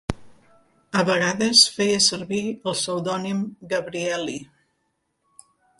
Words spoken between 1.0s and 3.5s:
A vegades feia servir el pseudònim